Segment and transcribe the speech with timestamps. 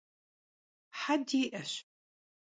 [1.01, 1.71] He di'eş.